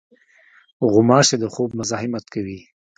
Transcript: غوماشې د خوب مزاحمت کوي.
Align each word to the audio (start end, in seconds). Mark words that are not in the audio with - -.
غوماشې 0.91 1.35
د 1.39 1.45
خوب 1.53 1.69
مزاحمت 1.79 2.25
کوي. 2.33 2.59